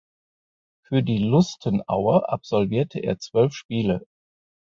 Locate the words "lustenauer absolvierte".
1.19-2.99